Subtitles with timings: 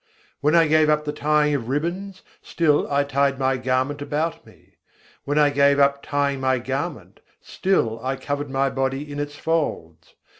[0.39, 4.77] When I gave up the tying of ribbons, still I tied my garment about me:
[5.25, 10.15] When I gave up tying my garment, still I covered my body in its folds.